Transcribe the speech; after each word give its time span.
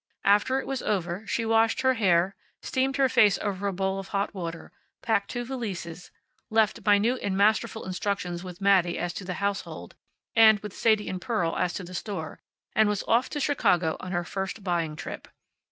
After 0.25 0.59
it 0.59 0.65
was 0.65 0.81
over 0.81 1.27
she 1.27 1.45
washed 1.45 1.81
her 1.81 1.93
hair, 1.93 2.35
steamed 2.63 2.97
her 2.97 3.07
face 3.07 3.37
over 3.39 3.67
a 3.67 3.71
bowl 3.71 3.99
of 3.99 4.07
hot 4.07 4.33
water, 4.33 4.71
packed 5.03 5.29
two 5.29 5.45
valises, 5.45 6.09
left 6.49 6.83
minute 6.83 7.19
and 7.21 7.37
masterful 7.37 7.85
instructions 7.85 8.43
with 8.43 8.59
Mattie 8.61 8.97
as 8.97 9.13
to 9.13 9.23
the 9.23 9.35
household, 9.35 9.93
and 10.35 10.59
with 10.61 10.75
Sadie 10.75 11.07
and 11.07 11.21
Pearl 11.21 11.55
as 11.55 11.73
to 11.75 11.83
the 11.83 11.93
store, 11.93 12.39
and 12.75 12.89
was 12.89 13.03
off 13.07 13.29
to 13.29 13.39
Chicago 13.39 13.95
on 13.99 14.11
her 14.11 14.23
first 14.23 14.63
buying 14.63 14.95
trip. 14.95 15.27